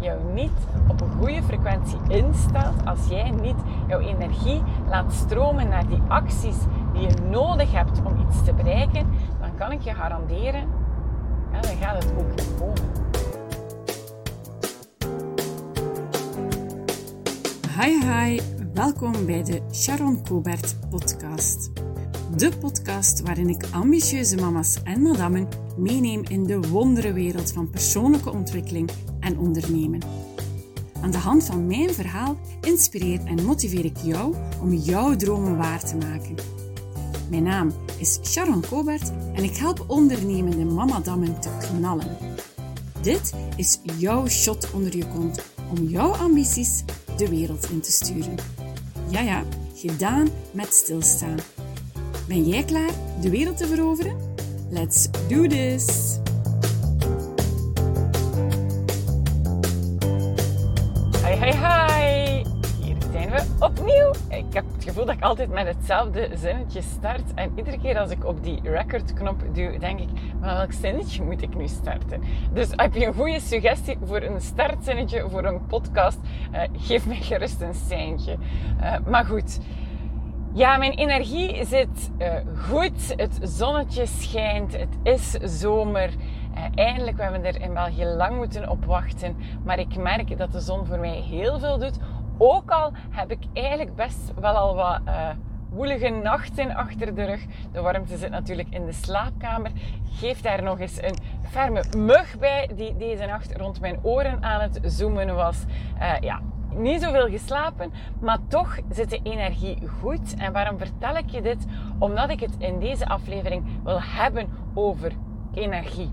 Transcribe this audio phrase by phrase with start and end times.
[0.00, 0.50] jou niet
[0.88, 3.56] op een goede frequentie instelt, als jij niet
[3.88, 6.56] jouw energie laat stromen naar die acties
[6.92, 9.06] die je nodig hebt om iets te bereiken,
[9.40, 10.68] dan kan ik je garanderen,
[11.52, 13.06] ja, dan gaat het ook niet komen.
[17.80, 18.40] Hi hi,
[18.74, 21.70] welkom bij de Sharon Cobert podcast.
[22.36, 28.90] De podcast waarin ik ambitieuze mama's en madammen meeneem in de wonderenwereld van persoonlijke ontwikkeling
[29.28, 30.00] en ondernemen.
[31.02, 35.84] Aan de hand van mijn verhaal inspireer en motiveer ik jou om jouw dromen waar
[35.84, 36.34] te maken.
[37.30, 42.16] Mijn naam is Sharon Cobert en ik help ondernemende mamadammen te knallen.
[43.02, 45.44] Dit is jouw shot onder je kont
[45.76, 46.84] om jouw ambities
[47.16, 48.34] de wereld in te sturen.
[49.08, 51.36] Ja ja, gedaan met stilstaan.
[52.28, 52.90] Ben jij klaar
[53.20, 54.16] de wereld te veroveren?
[54.70, 56.17] Let's do this!
[64.88, 67.34] Gevoel dat ik altijd met hetzelfde zinnetje start.
[67.34, 70.08] En iedere keer als ik op die recordknop duw, denk ik,
[70.40, 72.22] maar welk zinnetje moet ik nu starten?
[72.52, 76.18] Dus heb je een goede suggestie voor een startzinnetje voor een podcast?
[76.52, 78.36] Uh, geef me gerust een seintje.
[78.80, 79.58] Uh, maar goed.
[80.52, 82.34] Ja, mijn energie zit uh,
[82.68, 83.14] goed.
[83.16, 84.76] Het zonnetje schijnt.
[84.76, 86.10] Het is zomer.
[86.54, 89.36] Uh, eindelijk, we hebben er in België lang moeten op wachten.
[89.64, 91.98] Maar ik merk dat de zon voor mij heel veel doet.
[92.38, 95.28] Ook al heb ik eigenlijk best wel al wat uh,
[95.70, 97.44] woelige nachten achter de rug.
[97.72, 99.70] De warmte zit natuurlijk in de slaapkamer.
[100.10, 101.16] Geef daar nog eens een
[101.50, 105.64] ferme mug bij die deze nacht rond mijn oren aan het zoomen was.
[106.20, 106.40] ja,
[106.74, 110.34] niet zoveel geslapen, maar toch zit de energie goed.
[110.34, 111.66] En waarom vertel ik je dit?
[111.98, 115.12] Omdat ik het in deze aflevering wil hebben over
[115.54, 116.10] energie.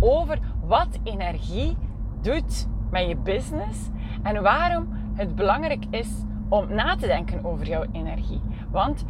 [0.00, 1.76] Over wat energie
[2.20, 3.88] doet met je business
[4.22, 6.08] en waarom het belangrijk is
[6.48, 8.40] om na te denken over jouw energie.
[8.70, 9.04] Want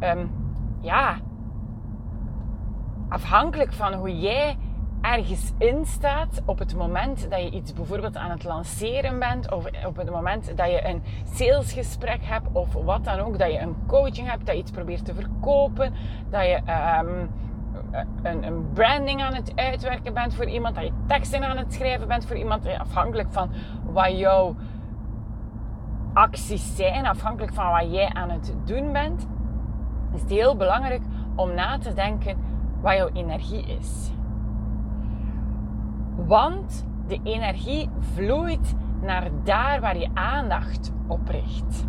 [0.00, 0.30] um,
[0.80, 1.16] ja,
[3.08, 4.56] afhankelijk van hoe jij
[5.00, 9.66] ergens in staat op het moment dat je iets bijvoorbeeld aan het lanceren bent, of
[9.86, 11.02] op het moment dat je een
[11.32, 15.04] salesgesprek hebt, of wat dan ook, dat je een coaching hebt, dat je iets probeert
[15.04, 15.92] te verkopen,
[16.30, 16.60] dat je
[17.00, 17.30] um,
[18.22, 22.08] een, een, branding aan het uitwerken bent voor iemand, dat je teksten aan het schrijven
[22.08, 23.50] bent voor iemand, afhankelijk van
[23.84, 24.56] wat jouw
[26.16, 29.26] acties zijn, afhankelijk van wat jij aan het doen bent,
[30.14, 31.02] is het heel belangrijk
[31.34, 32.36] om na te denken
[32.80, 34.10] wat jouw energie is.
[36.16, 41.86] Want de energie vloeit naar daar waar je aandacht op richt.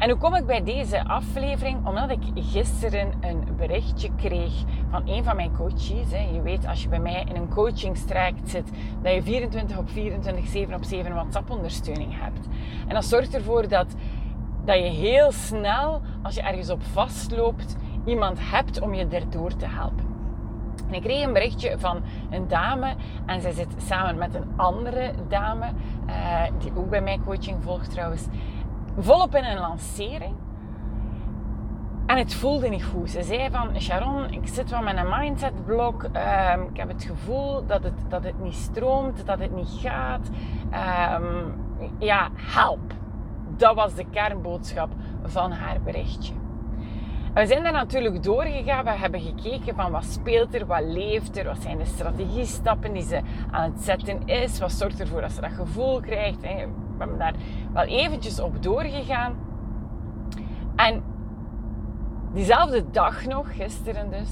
[0.00, 1.86] En hoe kom ik bij deze aflevering?
[1.86, 4.52] Omdat ik gisteren een berichtje kreeg
[4.90, 6.10] van een van mijn coaches.
[6.32, 8.70] Je weet, als je bij mij in een coachingstraject zit,
[9.02, 12.48] dat je 24 op 24, 7 op 7 WhatsApp-ondersteuning hebt.
[12.88, 13.94] En dat zorgt ervoor dat,
[14.64, 19.66] dat je heel snel, als je ergens op vastloopt, iemand hebt om je erdoor te
[19.66, 20.10] helpen.
[20.88, 22.94] En ik kreeg een berichtje van een dame
[23.26, 25.66] en zij zit samen met een andere dame,
[26.06, 28.26] uh, die ook bij mijn coaching volgt trouwens,
[28.98, 30.34] volop in een lancering.
[32.06, 33.10] En het voelde niet goed.
[33.10, 36.02] Ze zei van, Sharon, ik zit wel met een mindsetblok.
[36.02, 40.30] Um, ik heb het gevoel dat het, dat het niet stroomt, dat het niet gaat.
[41.20, 41.54] Um,
[41.98, 42.92] ja, help.
[43.56, 44.90] Dat was de kernboodschap
[45.24, 46.32] van haar berichtje.
[47.34, 48.84] We zijn daar natuurlijk doorgegaan.
[48.84, 53.02] We hebben gekeken van wat speelt er, wat leeft er, wat zijn de strategiestappen die
[53.02, 53.20] ze
[53.50, 56.42] aan het zetten is, wat zorgt ervoor dat ze dat gevoel krijgt.
[57.00, 57.34] Hebben daar
[57.72, 59.34] wel eventjes op doorgegaan.
[60.76, 61.02] En
[62.32, 64.30] diezelfde dag nog, gisteren dus,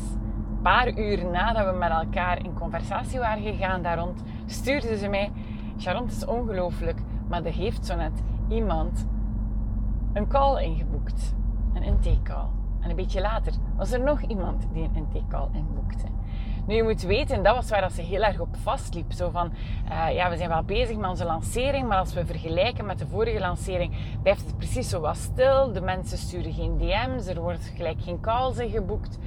[0.51, 5.09] een paar uur nadat we met elkaar in conversatie waren gegaan daar rond, stuurde ze
[5.09, 5.33] mij:
[5.79, 9.07] Sharon, het is ongelooflijk, maar er heeft zo net iemand
[10.13, 11.35] een call ingeboekt.
[11.75, 12.47] Een intake call.
[12.81, 16.07] En een beetje later was er nog iemand die een intake call inboekte.
[16.69, 19.13] Nu, je moet weten, dat was waar dat ze heel erg op vastliep.
[19.13, 19.53] Zo van,
[19.91, 23.07] uh, ja, we zijn wel bezig met onze lancering, maar als we vergelijken met de
[23.07, 25.73] vorige lancering, blijft het precies zo wat stil.
[25.73, 29.19] De mensen sturen geen DM's, er wordt gelijk geen calls geboekt.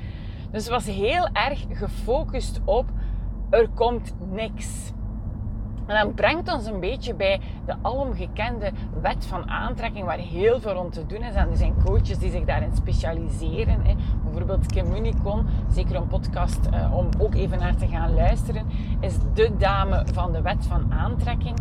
[0.51, 2.85] Dus het was heel erg gefocust op,
[3.49, 4.91] er komt niks.
[5.91, 8.71] En dat brengt ons een beetje bij de alomgekende
[9.01, 11.33] wet van aantrekking, waar heel veel rond te doen is.
[11.33, 13.85] En er zijn coaches die zich daarin specialiseren.
[13.85, 13.93] Hè.
[14.23, 18.65] bijvoorbeeld Kim Municon, zeker een podcast uh, om ook even naar te gaan luisteren,
[18.99, 21.57] is de dame van de wet van aantrekking.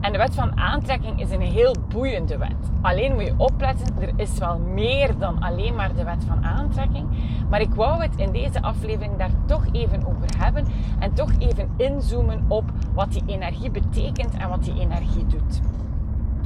[0.00, 2.70] En de wet van aantrekking is een heel boeiende wet.
[2.80, 7.06] Alleen moet je opletten, er is wel meer dan alleen maar de wet van aantrekking.
[7.50, 10.66] Maar ik wou het in deze aflevering daar toch even over hebben
[10.98, 15.60] en toch even inzoomen op wat die energie betekent en wat die energie doet.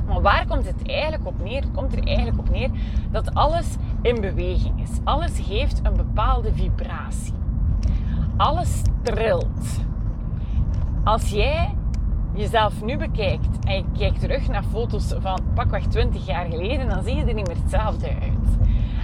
[0.07, 1.61] Maar waar komt het eigenlijk op neer?
[1.61, 2.71] Het komt er eigenlijk op neer
[3.11, 4.91] dat alles in beweging is.
[5.05, 7.35] Alles heeft een bepaalde vibratie.
[8.37, 9.81] Alles trilt.
[11.05, 11.75] Als jij
[12.35, 17.03] jezelf nu bekijkt en je kijkt terug naar foto's van pakweg 20 jaar geleden, dan
[17.03, 18.59] zie je er niet meer hetzelfde uit.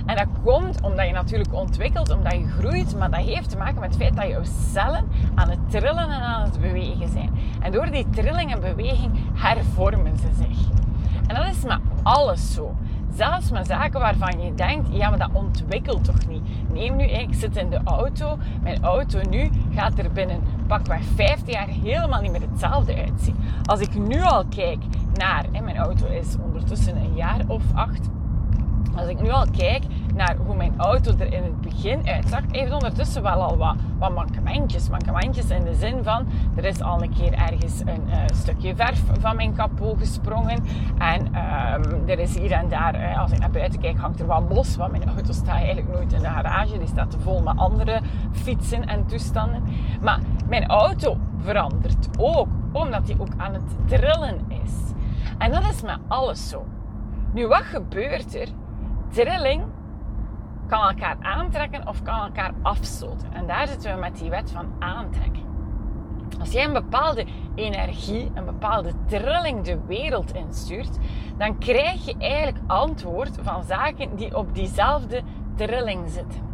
[0.08, 3.80] En dat komt omdat je natuurlijk ontwikkelt, omdat je groeit, maar dat heeft te maken
[3.80, 4.40] met het feit dat je
[4.72, 7.30] cellen aan het trillen en aan het bewegen zijn.
[7.60, 10.58] En door die trilling en beweging hervormen ze zich.
[11.26, 12.74] En dat is met alles zo.
[13.14, 16.42] Zelfs met zaken waarvan je denkt, ja, maar dat ontwikkelt toch niet.
[16.72, 18.38] Neem nu, ik zit in de auto.
[18.62, 23.36] Mijn auto nu gaat er binnen pakweg 15 jaar helemaal niet meer hetzelfde uitzien.
[23.64, 24.78] Als ik nu al kijk
[25.14, 28.08] naar, en mijn auto is ondertussen een jaar of acht.
[28.98, 29.82] Als ik nu al kijk
[30.14, 34.14] naar hoe mijn auto er in het begin uitzag, heeft ondertussen wel al wat, wat
[34.14, 34.88] mankementjes.
[34.88, 39.02] Mankementjes in de zin van, er is al een keer ergens een uh, stukje verf
[39.20, 40.64] van mijn kapot gesprongen.
[40.98, 44.26] En uh, er is hier en daar, uh, als ik naar buiten kijk, hangt er
[44.26, 44.76] wat mos.
[44.76, 46.78] Want mijn auto staat eigenlijk nooit in de garage.
[46.78, 48.00] Die staat vol met andere
[48.32, 49.62] fietsen en toestanden.
[50.00, 54.72] Maar mijn auto verandert ook, omdat die ook aan het trillen is.
[55.38, 56.66] En dat is met alles zo.
[57.32, 58.48] Nu, wat gebeurt er?
[59.10, 59.62] Trilling
[60.66, 63.32] kan elkaar aantrekken of kan elkaar afstoten.
[63.32, 65.46] En daar zitten we met die wet van aantrekking.
[66.40, 70.98] Als jij een bepaalde energie, een bepaalde trilling de wereld instuurt,
[71.36, 75.22] dan krijg je eigenlijk antwoord van zaken die op diezelfde
[75.54, 76.46] trilling zitten.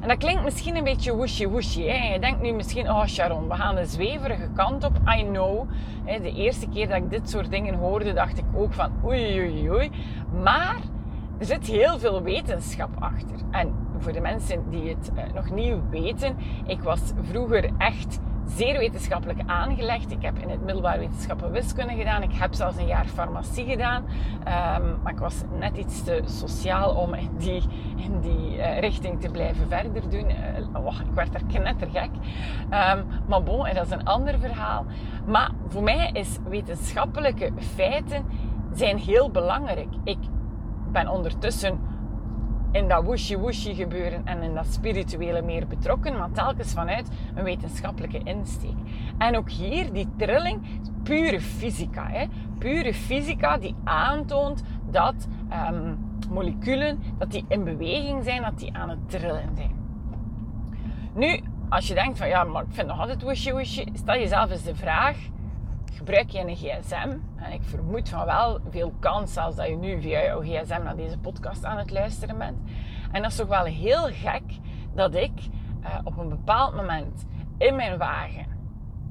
[0.00, 1.82] En dat klinkt misschien een beetje woesje-woesje.
[1.82, 4.96] Je denkt nu misschien, oh Sharon, we gaan de zweverige kant op.
[5.18, 5.68] I know.
[6.04, 9.70] De eerste keer dat ik dit soort dingen hoorde, dacht ik ook van oei, oei,
[9.70, 9.90] oei.
[10.42, 10.76] Maar
[11.40, 13.36] er zit heel veel wetenschap achter.
[13.50, 18.78] En voor de mensen die het uh, nog niet weten, ik was vroeger echt zeer
[18.78, 20.10] wetenschappelijk aangelegd.
[20.10, 22.22] Ik heb in het middelbaar wetenschappen wiskunde gedaan.
[22.22, 24.04] Ik heb zelfs een jaar farmacie gedaan.
[24.04, 27.62] Um, maar ik was net iets te sociaal om in die,
[27.96, 30.30] in die uh, richting te blijven verder doen.
[30.30, 32.10] Uh, ik werd er knettergek.
[32.94, 34.84] Um, maar bon, en dat is een ander verhaal.
[35.26, 38.24] Maar voor mij is wetenschappelijke feiten
[38.72, 39.88] zijn heel belangrijk.
[40.04, 40.18] Ik
[40.92, 41.78] ben ondertussen
[42.72, 48.18] in dat woeshi-woeshi gebeuren en in dat spirituele meer betrokken, maar telkens vanuit een wetenschappelijke
[48.18, 48.76] insteek.
[49.18, 50.62] En ook hier, die trilling,
[51.02, 52.06] pure fysica.
[52.06, 52.26] Hè?
[52.58, 55.28] Pure fysica die aantoont dat
[55.70, 55.98] um,
[56.30, 59.78] moleculen dat die in beweging zijn, dat die aan het trillen zijn.
[61.14, 64.62] Nu, als je denkt van ja, maar ik vind nog altijd woeshi-woeshi, stel jezelf eens
[64.62, 65.16] de vraag
[65.90, 67.16] gebruik je een gsm?
[67.36, 70.96] En ik vermoed van wel veel kans zelfs dat je nu via jouw gsm naar
[70.96, 72.58] deze podcast aan het luisteren bent.
[73.12, 74.42] En dat is toch wel heel gek
[74.94, 75.32] dat ik
[75.82, 77.26] uh, op een bepaald moment
[77.58, 78.46] in mijn wagen,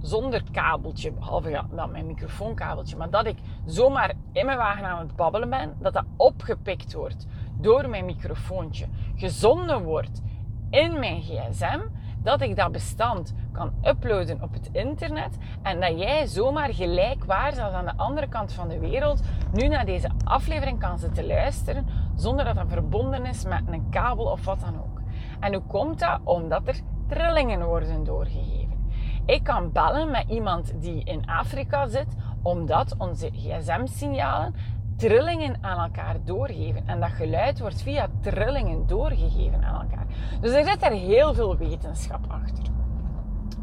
[0.02, 5.00] zonder kabeltje, behalve ja, dan mijn microfoonkabeltje, maar dat ik zomaar in mijn wagen aan
[5.00, 7.28] het babbelen ben, dat dat opgepikt wordt
[7.58, 10.22] door mijn microfoontje, gezonden wordt
[10.70, 11.80] in mijn gsm,
[12.24, 17.74] dat ik dat bestand kan uploaden op het internet en dat jij zomaar gelijkwaardig als
[17.74, 21.86] aan de andere kant van de wereld nu naar deze aflevering kan zitten luisteren
[22.16, 25.02] zonder dat dat verbonden is met een kabel of wat dan ook.
[25.40, 26.20] En hoe komt dat?
[26.24, 28.88] Omdat er trillingen worden doorgegeven.
[29.26, 34.56] Ik kan bellen met iemand die in Afrika zit, omdat onze gsm-signalen
[35.00, 36.88] trillingen aan elkaar doorgeven.
[36.88, 40.06] En dat geluid wordt via trillingen doorgegeven aan elkaar.
[40.42, 42.39] Dus er zit er heel veel wetenschap achter.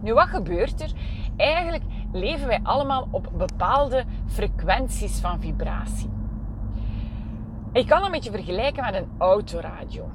[0.06, 0.92] Nu, wat gebeurt er?
[1.36, 6.10] Eigenlijk leven wij allemaal op bepaalde frequenties van vibratie.
[7.72, 10.10] Ik kan een beetje vergelijken met een autoradio.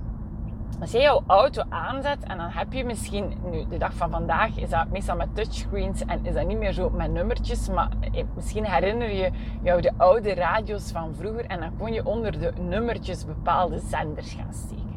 [0.79, 4.57] Als jij jouw auto aanzet en dan heb je misschien, nu de dag van vandaag
[4.57, 8.23] is dat meestal met touchscreens en is dat niet meer zo met nummertjes, maar eh,
[8.35, 9.31] misschien herinner je
[9.61, 14.33] jou de oude radio's van vroeger en dan kon je onder de nummertjes bepaalde zenders
[14.33, 14.90] gaan steken.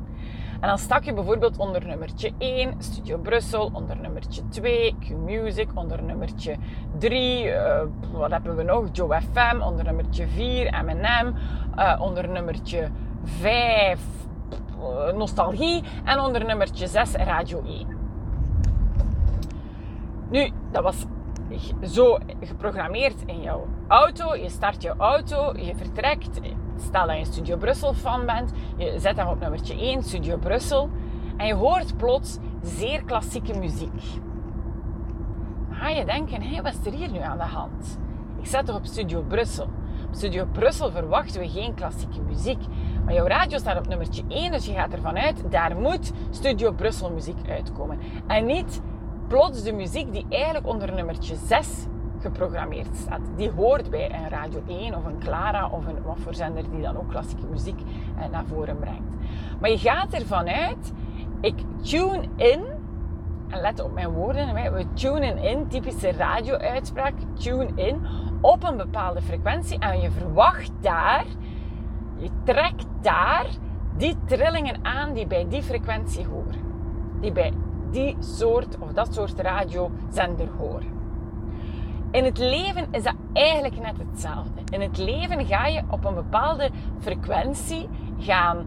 [0.64, 6.02] En dan stak je bijvoorbeeld onder nummertje 1 Studio Brussel, onder nummertje 2 Q-Music, onder
[6.02, 6.56] nummertje
[6.98, 8.84] 3, uh, eh, wat hebben we nog?
[8.92, 11.34] Joe FM, onder nummertje 4 M&M,
[11.76, 12.90] uh, onder nummertje
[13.24, 14.00] 5
[14.78, 17.86] uh, Nostalgie en onder nummertje 6 Radio 1.
[20.30, 21.04] Nu, dat was
[21.82, 24.36] zo geprogrammeerd in jouw auto.
[24.36, 26.40] Je start je auto, je vertrekt,
[26.76, 30.88] Stel dat je Studio Brussel fan bent, je zet hem op nummertje 1, Studio Brussel.
[31.36, 34.02] en je hoort plots zeer klassieke muziek.
[35.68, 37.98] Dan ga je denken, hé, wat is er hier nu aan de hand?
[38.40, 39.68] Ik zet toch op Studio Brussel.
[40.06, 42.62] Op Studio Brussel verwachten we geen klassieke muziek.
[43.04, 46.72] Maar jouw radio staat op nummertje 1, dus je gaat ervan uit, daar moet Studio
[46.72, 47.98] Brussel muziek uitkomen.
[48.26, 48.80] En niet
[49.28, 51.86] plots de muziek die eigenlijk onder nummertje 6
[52.24, 53.20] geprogrammeerd staat.
[53.36, 56.82] Die hoort bij een Radio 1 of een Clara of een wat voor zender die
[56.82, 59.14] dan ook klassieke muziek eh, naar voren brengt.
[59.60, 60.92] Maar je gaat ervan uit,
[61.40, 62.60] ik tune in,
[63.48, 68.06] en let op mijn woorden, we tunen in, typische radio-uitspraak, tune in
[68.40, 71.24] op een bepaalde frequentie en je verwacht daar,
[72.16, 73.46] je trekt daar
[73.96, 76.62] die trillingen aan die bij die frequentie horen.
[77.20, 77.52] Die bij
[77.90, 80.93] die soort of dat soort radiozender horen.
[82.14, 84.60] In het leven is dat eigenlijk net hetzelfde.
[84.70, 88.66] In het leven ga je op een bepaalde frequentie gaan,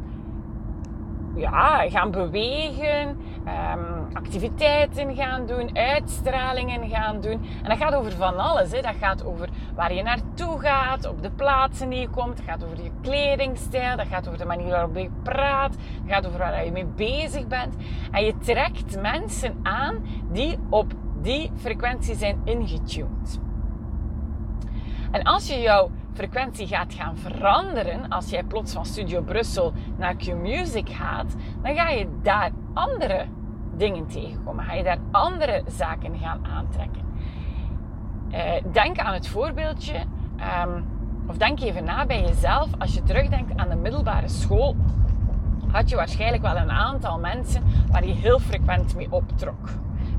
[1.35, 7.45] ja, gaan bewegen, um, activiteiten gaan doen, uitstralingen gaan doen.
[7.63, 8.71] En dat gaat over van alles.
[8.71, 8.81] Hè.
[8.81, 12.37] Dat gaat over waar je naartoe gaat, op de plaatsen die je komt.
[12.37, 15.71] Dat gaat over je kledingstijl, dat gaat over de manier waarop je praat.
[15.71, 17.75] Dat gaat over waar je mee bezig bent.
[18.11, 23.39] En je trekt mensen aan die op die frequentie zijn ingetuned.
[25.11, 30.15] En als je jouw frequentie gaat gaan veranderen, als jij plots van Studio Brussel naar
[30.15, 33.25] Q-Music gaat, dan ga je daar andere
[33.75, 34.65] dingen tegenkomen.
[34.65, 37.01] Ga je daar andere zaken gaan aantrekken.
[38.31, 39.95] Uh, denk aan het voorbeeldje,
[40.65, 40.85] um,
[41.27, 42.69] of denk even na bij jezelf.
[42.77, 44.75] Als je terugdenkt aan de middelbare school,
[45.71, 49.69] had je waarschijnlijk wel een aantal mensen waar je heel frequent mee optrok.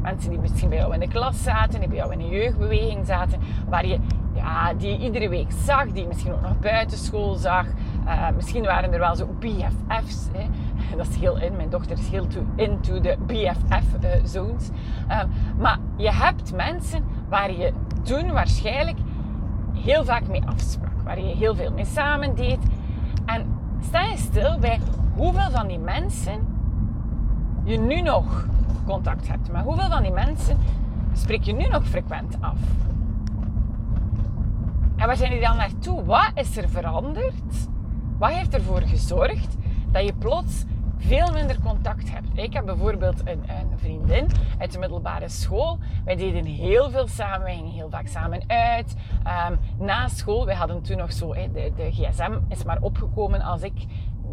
[0.03, 3.07] Mensen die misschien bij jou in de klas zaten, die bij jou in een jeugdbeweging
[3.07, 3.99] zaten, waar je
[4.35, 7.67] ja, die je iedere week zag, die je misschien ook nog buitenschool zag.
[8.07, 10.29] Uh, misschien waren er wel zo BFF's.
[10.33, 10.47] Hè.
[10.97, 11.57] Dat is heel in.
[11.57, 12.27] Mijn dochter is heel
[12.57, 14.69] into de BFF-zones.
[15.09, 15.23] Uh,
[15.59, 18.99] maar je hebt mensen waar je toen waarschijnlijk
[19.73, 21.03] heel vaak mee afsprak.
[21.05, 22.59] Waar je heel veel mee samen deed.
[23.27, 23.47] En
[23.81, 24.81] sta je stil bij
[25.17, 26.58] hoeveel van die mensen
[27.69, 28.47] je nu nog
[28.87, 29.53] contact hebt.
[29.53, 30.59] Maar hoeveel van die mensen
[31.13, 32.59] spreek je nu nog frequent af?
[34.97, 36.05] En waar zijn die dan naartoe?
[36.05, 37.69] Wat is er veranderd?
[38.19, 39.57] Wat heeft ervoor gezorgd
[39.91, 40.65] dat je plots
[40.99, 42.29] veel minder contact hebt.
[42.33, 44.27] Ik heb bijvoorbeeld een, een, vriendin
[44.59, 45.79] uit de middelbare school.
[46.05, 48.95] Wij deden heel veel samen, wij gingen heel vaak samen uit.
[49.49, 53.63] Um, na school, wij hadden toen nog zo, de, de gsm is maar opgekomen als
[53.63, 53.87] ik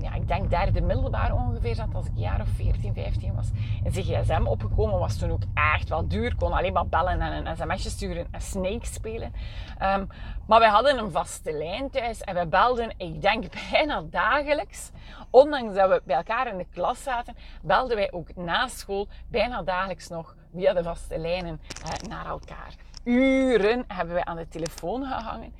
[0.05, 3.49] ja, ik denk derde middelbaar ongeveer zat, als ik een jaar of 14, 15 was.
[3.83, 6.35] En zijn gsm opgekomen was toen ook echt wel duur.
[6.35, 9.33] Kon alleen maar bellen en een sms'je sturen en Snake spelen.
[9.81, 10.07] Um,
[10.47, 14.91] maar wij hadden een vaste lijn thuis en we belden, ik denk bijna dagelijks.
[15.29, 19.61] Ondanks dat we bij elkaar in de klas zaten, belden wij ook na school bijna
[19.61, 22.75] dagelijks nog via de vaste lijnen uh, naar elkaar.
[23.03, 25.53] Uren hebben wij aan de telefoon gehangen.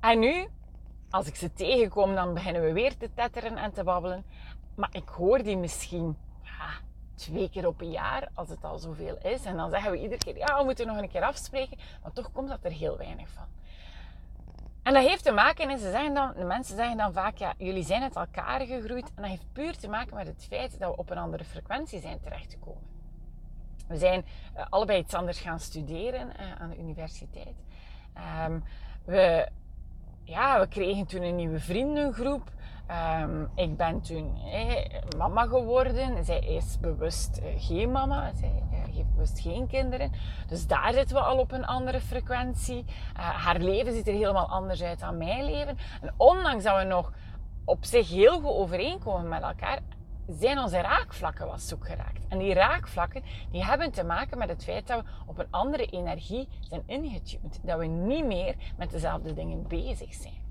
[0.00, 0.48] En nu
[1.14, 4.24] als ik ze tegenkom, dan beginnen we weer te tetteren en te babbelen.
[4.74, 6.16] Maar ik hoor die misschien
[7.14, 9.44] twee keer op een jaar, als het al zoveel is.
[9.44, 11.78] En dan zeggen we iedere keer, ja, we moeten nog een keer afspreken.
[12.02, 13.44] Maar toch komt dat er heel weinig van.
[14.82, 17.54] En dat heeft te maken, en ze zeggen dan, de mensen zeggen dan vaak, ja,
[17.58, 19.06] jullie zijn uit elkaar gegroeid.
[19.14, 22.00] En dat heeft puur te maken met het feit dat we op een andere frequentie
[22.00, 22.82] zijn terechtgekomen.
[23.88, 24.24] We zijn
[24.56, 27.56] uh, allebei iets anders gaan studeren uh, aan de universiteit.
[28.46, 28.64] Um,
[29.04, 29.48] we
[30.24, 32.52] ja, we kregen toen een nieuwe vriendengroep.
[33.22, 34.38] Um, ik ben toen
[35.18, 36.24] mama geworden.
[36.24, 38.32] Zij is bewust uh, geen mama.
[38.34, 38.62] Zij
[38.92, 40.12] heeft bewust geen kinderen.
[40.48, 42.84] Dus daar zitten we al op een andere frequentie.
[43.14, 45.78] Haar leven ziet er helemaal anders uit dan mijn leven.
[46.00, 47.12] En ondanks dat we nog
[47.64, 49.78] op zich heel goed overeenkomen met elkaar,
[50.28, 52.26] zijn onze raakvlakken wat zoek geraakt.
[52.28, 55.86] En die raakvlakken die hebben te maken met het feit dat we op een andere
[55.86, 57.60] energie zijn ingetuned.
[57.62, 60.42] Dat we niet meer met dezelfde dingen bezig zijn.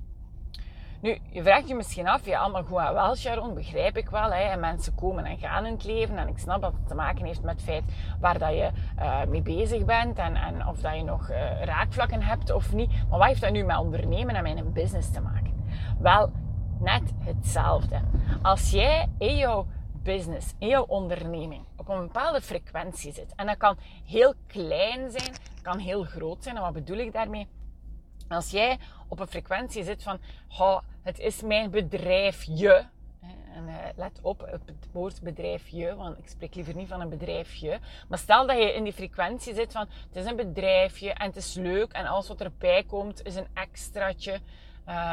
[1.03, 4.31] Nu, je vraagt je misschien af, ja, allemaal goed en wel, Sharon, begrijp ik wel.
[4.31, 6.17] Hè, en mensen komen en gaan in het leven.
[6.17, 7.83] En ik snap dat het te maken heeft met het feit
[8.19, 10.17] waar dat je uh, mee bezig bent.
[10.17, 12.89] En, en of dat je nog uh, raakvlakken hebt of niet.
[13.09, 15.65] Maar wat heeft dat nu met ondernemen en met een business te maken?
[15.99, 16.31] Wel,
[16.79, 18.01] net hetzelfde.
[18.41, 19.67] Als jij in jouw
[20.03, 25.33] business, in jouw onderneming, op een bepaalde frequentie zit, en dat kan heel klein zijn,
[25.61, 27.47] kan heel groot zijn, en wat bedoel ik daarmee?
[28.27, 30.19] Als jij op een frequentie zit van,
[30.59, 32.85] oh, het is mijn bedrijfje,
[33.53, 37.79] en uh, let op het woord bedrijfje, want ik spreek liever niet van een bedrijfje.
[38.07, 41.35] Maar stel dat je in die frequentie zit van het is een bedrijfje en het
[41.35, 44.39] is leuk en alles wat erbij komt is een extraatje.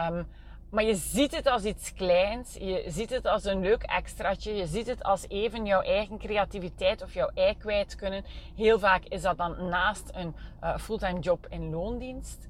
[0.09, 0.29] Um,
[0.71, 2.55] maar je ziet het als iets kleins.
[2.55, 4.55] Je ziet het als een leuk extraatje.
[4.55, 8.25] Je ziet het als even jouw eigen creativiteit of jouw ei kwijt kunnen.
[8.57, 12.49] Heel vaak is dat dan naast een uh, fulltime job in loondienst.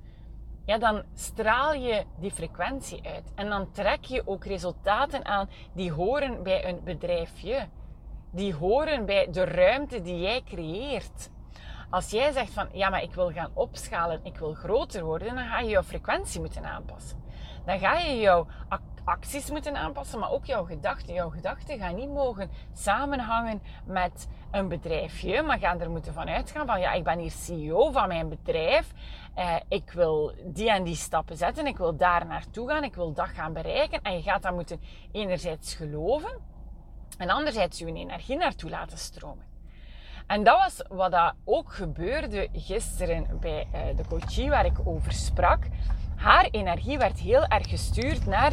[0.64, 3.32] Ja, dan straal je die frequentie uit.
[3.34, 7.68] En dan trek je ook resultaten aan die horen bij een bedrijfje.
[8.32, 11.30] Die horen bij de ruimte die jij creëert.
[11.90, 15.44] Als jij zegt van ja, maar ik wil gaan opschalen, ik wil groter worden, dan
[15.44, 17.29] ga je jouw frequentie moeten aanpassen
[17.64, 18.46] dan ga je jouw
[19.04, 21.14] acties moeten aanpassen, maar ook jouw gedachten.
[21.14, 26.66] Jouw gedachten gaan niet mogen samenhangen met een bedrijfje, maar gaan er moeten van uitgaan
[26.66, 28.92] van ja, ik ben hier CEO van mijn bedrijf.
[29.34, 33.12] Eh, ik wil die en die stappen zetten, ik wil daar naartoe gaan, ik wil
[33.12, 34.02] dat gaan bereiken.
[34.02, 34.80] En je gaat daar moeten
[35.12, 36.30] enerzijds geloven
[37.18, 39.48] en anderzijds je energie naartoe laten stromen.
[40.26, 45.12] En dat was wat dat ook gebeurde gisteren bij uh, de coachie waar ik over
[45.12, 45.66] sprak
[46.20, 48.52] haar energie werd heel erg gestuurd naar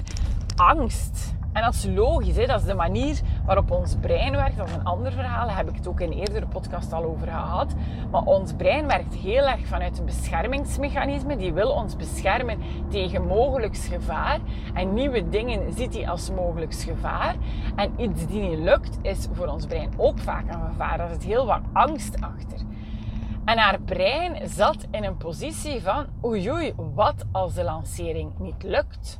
[0.55, 1.35] angst.
[1.53, 2.45] En dat is logisch, hè?
[2.45, 4.57] dat is de manier waarop ons brein werkt.
[4.57, 7.03] Dat is een ander verhaal, daar heb ik het ook in een eerdere podcast al
[7.03, 7.73] over gehad.
[8.11, 11.37] Maar ons brein werkt heel erg vanuit een beschermingsmechanisme.
[11.37, 12.57] Die wil ons beschermen
[12.89, 14.39] tegen mogelijks gevaar.
[14.73, 17.35] En nieuwe dingen ziet hij als mogelijks gevaar.
[17.75, 20.97] En iets die niet lukt, is voor ons brein ook vaak een gevaar.
[20.97, 22.76] Daar zit heel wat angst achter.
[23.47, 28.63] En haar brein zat in een positie van oei oei, wat als de lancering niet
[28.63, 29.19] lukt?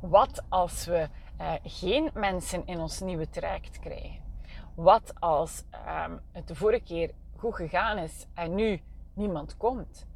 [0.00, 4.20] Wat als we eh, geen mensen in ons nieuwe traject krijgen?
[4.74, 8.80] Wat als ehm, het de vorige keer goed gegaan is en nu
[9.14, 10.06] niemand komt?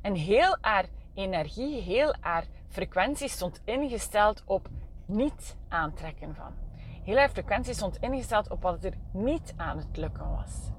[0.00, 4.68] En heel haar energie, heel haar frequentie stond ingesteld op
[5.06, 6.52] niet aantrekken van.
[7.02, 10.70] Heel haar frequentie stond ingesteld op wat er niet aan het lukken was.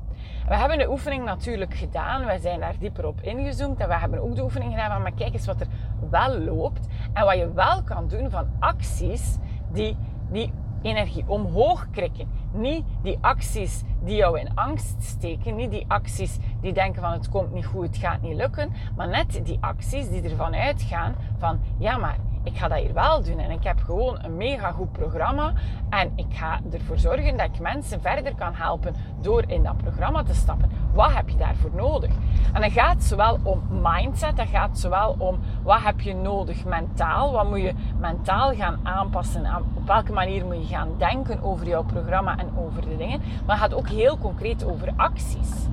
[0.47, 2.25] We hebben de oefening natuurlijk gedaan.
[2.25, 3.79] We zijn daar dieper op ingezoomd.
[3.79, 5.67] En we hebben ook de oefening gedaan van, maar kijk eens wat er
[6.09, 6.87] wel loopt.
[7.13, 9.37] En wat je wel kan doen van acties
[9.71, 9.97] die,
[10.31, 12.27] die energie omhoog krikken.
[12.51, 15.55] Niet die acties die jou in angst steken.
[15.55, 18.71] Niet die acties die denken van het komt niet goed, het gaat niet lukken.
[18.95, 23.23] Maar net die acties die ervan uitgaan van ja maar ik ga dat hier wel
[23.23, 23.39] doen.
[23.39, 25.53] En ik heb gewoon een mega goed programma.
[25.89, 30.23] En ik ga ervoor zorgen dat ik mensen verder kan helpen door in dat programma
[30.23, 30.69] te stappen.
[30.93, 32.11] Wat heb je daarvoor nodig?
[32.53, 37.31] En dat gaat zowel om mindset, dat gaat zowel om wat heb je nodig mentaal.
[37.31, 39.55] Wat moet je mentaal gaan aanpassen?
[39.75, 43.21] Op welke manier moet je gaan denken over jouw programma en over de dingen.
[43.45, 45.67] Maar het gaat ook heel concreet over acties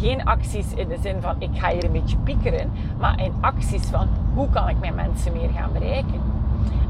[0.00, 3.86] geen acties in de zin van ik ga hier een beetje piekeren, maar in acties
[3.86, 6.20] van hoe kan ik mijn mensen meer gaan bereiken.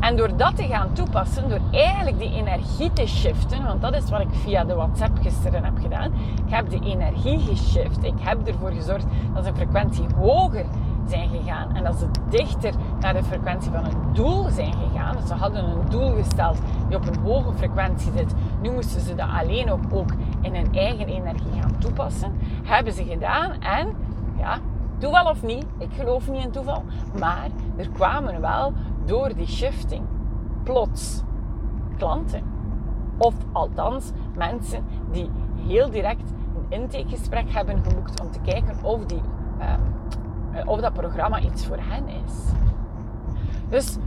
[0.01, 4.11] En door dat te gaan toepassen, door eigenlijk die energie te shiften, want dat is
[4.11, 6.13] wat ik via de WhatsApp gisteren heb gedaan.
[6.47, 8.05] Ik heb de energie geshift.
[8.05, 10.65] Ik heb ervoor gezorgd dat de frequentie hoger
[11.07, 11.75] zijn gegaan.
[11.75, 15.17] En dat ze dichter naar de frequentie van een doel zijn gegaan.
[15.17, 18.35] Dus ze hadden een doel gesteld die op een hoge frequentie zit.
[18.63, 20.11] Nu moesten ze dat alleen ook, ook
[20.41, 22.33] in hun eigen energie gaan toepassen.
[22.63, 23.95] Hebben ze gedaan en
[24.39, 24.59] ja,
[24.99, 26.85] toeval of niet, ik geloof niet in toeval,
[27.19, 28.73] maar er kwamen wel
[29.05, 30.03] door die shifting
[30.63, 31.23] plots
[31.97, 32.43] klanten.
[33.19, 35.31] Of althans mensen die
[35.67, 39.21] heel direct een intakegesprek hebben geboekt om te kijken of die
[39.59, 39.81] ehm,
[40.53, 42.53] eh, of dat programma iets voor hen is.
[43.69, 43.99] Dus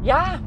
[0.00, 0.38] ja,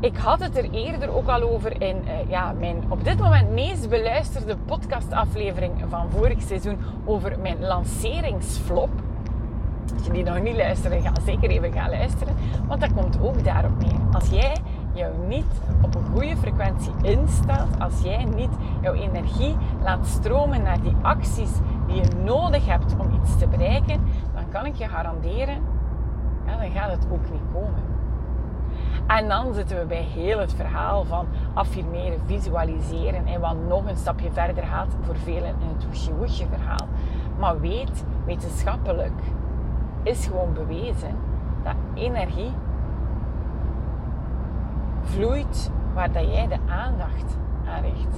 [0.00, 3.50] ik had het er eerder ook al over in uh, ja, mijn op dit moment
[3.50, 8.90] meest beluisterde podcastaflevering van vorig seizoen over mijn lanceringsflop.
[9.96, 12.34] Als je die nog niet luistert, ga zeker even gaan luisteren.
[12.66, 14.00] Want dat komt ook daarop neer.
[14.12, 14.56] Als jij
[14.92, 20.80] jou niet op een goede frequentie instelt, als jij niet jouw energie laat stromen naar
[20.82, 21.50] die acties
[21.86, 24.00] die je nodig hebt om iets te bereiken,
[24.50, 25.62] kan ik je garanderen,
[26.46, 27.95] ja, dan gaat het ook niet komen.
[29.06, 33.96] En dan zitten we bij heel het verhaal van affirmeren, visualiseren en wat nog een
[33.96, 36.88] stapje verder gaat voor velen in het woesje verhaal.
[37.38, 39.20] Maar weet, wetenschappelijk
[40.02, 41.16] is gewoon bewezen
[41.62, 42.52] dat energie
[45.02, 47.36] vloeit waar jij de aandacht
[47.68, 48.16] aan richt.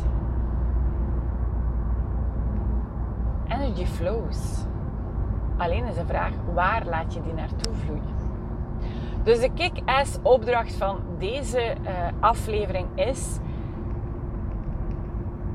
[3.48, 4.64] Energy flows.
[5.56, 8.17] Alleen is de vraag, waar laat je die naartoe vloeien?
[9.22, 11.88] Dus de kick-ass opdracht van deze uh,
[12.20, 13.38] aflevering is...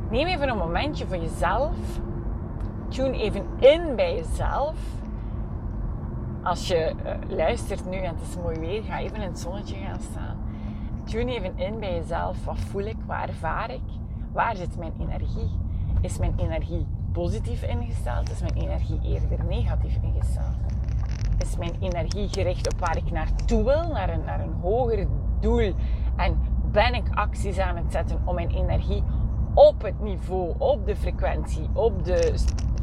[0.09, 1.75] Neem even een momentje voor jezelf.
[2.87, 4.77] Tune even in bij jezelf.
[6.43, 9.75] Als je uh, luistert nu en het is mooi weer, ga even in het zonnetje
[9.75, 10.37] gaan staan.
[11.03, 12.45] Tune even in bij jezelf.
[12.45, 12.97] Wat voel ik?
[13.05, 13.81] Wat ervaar ik?
[14.31, 15.49] Waar zit mijn energie?
[16.01, 18.31] Is mijn energie positief ingesteld?
[18.31, 20.72] Is mijn energie eerder negatief ingesteld?
[21.43, 25.07] Is mijn energie gericht op waar ik naartoe wil, naar een, naar een hoger
[25.39, 25.73] doel?
[26.15, 26.37] En
[26.71, 29.03] ben ik acties aan het zetten om mijn energie
[29.53, 32.33] op het niveau, op de frequentie, op de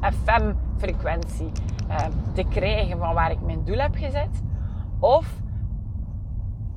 [0.00, 1.52] FM-frequentie
[1.88, 4.42] eh, te krijgen van waar ik mijn doel heb gezet?
[4.98, 5.40] Of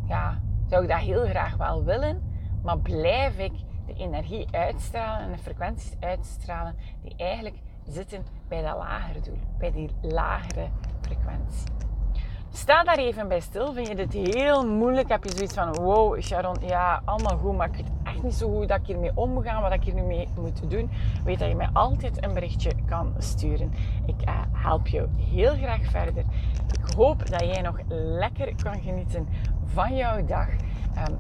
[0.05, 2.21] ja, zou ik dat heel graag wel willen,
[2.63, 3.53] maar blijf ik
[3.85, 9.71] de energie uitstralen en de frequenties uitstralen die eigenlijk zitten bij dat lagere doel, bij
[9.71, 10.67] die lagere
[11.05, 11.71] frequentie.
[12.55, 13.73] Sta daar even bij stil.
[13.73, 15.09] Vind je dit heel moeilijk?
[15.09, 18.57] Heb je zoiets van: wow, Sharon, ja, allemaal goed, maar ik weet echt niet zo
[18.57, 20.89] goed dat ik hiermee omga, wat ik hier nu mee moet doen.
[21.23, 23.73] Weet dat je mij altijd een berichtje kan sturen.
[24.05, 26.23] Ik uh, help je heel graag verder.
[26.71, 29.27] Ik hoop dat jij nog lekker kan genieten
[29.65, 30.47] van jouw dag.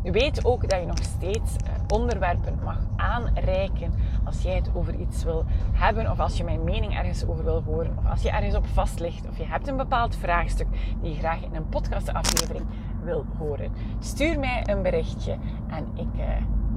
[0.03, 3.93] Um, weet ook dat je nog steeds uh, onderwerpen mag aanreiken
[4.23, 7.63] als jij het over iets wil hebben of als je mijn mening ergens over wil
[7.65, 10.67] horen of als je ergens op vast ligt of je hebt een bepaald vraagstuk
[11.01, 12.65] die je graag in een podcastaflevering
[13.03, 13.71] wil horen.
[13.99, 16.25] Stuur mij een berichtje en ik uh,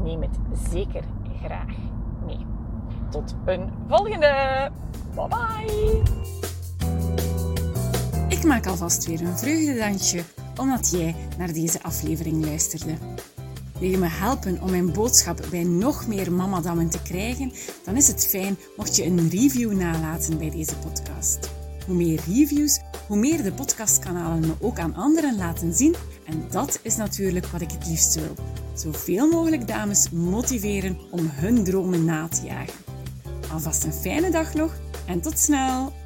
[0.02, 0.38] neem het
[0.70, 1.02] zeker
[1.42, 1.74] graag
[2.26, 2.46] mee.
[3.10, 4.70] Tot een volgende.
[5.14, 6.02] Bye bye.
[8.28, 10.22] Ik maak alvast weer een vreugdedansje
[10.60, 12.94] omdat jij naar deze aflevering luisterde.
[13.80, 17.52] Wil je me helpen om mijn boodschap bij nog meer mamadammen te krijgen?
[17.84, 21.50] Dan is het fijn mocht je een review nalaten bij deze podcast.
[21.86, 25.94] Hoe meer reviews, hoe meer de podcastkanalen me ook aan anderen laten zien.
[26.26, 28.34] En dat is natuurlijk wat ik het liefst wil.
[28.74, 32.84] Zoveel mogelijk dames motiveren om hun dromen na te jagen.
[33.52, 34.74] Alvast een fijne dag nog
[35.06, 36.05] en tot snel!